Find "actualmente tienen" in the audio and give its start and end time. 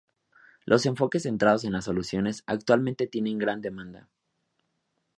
2.47-3.37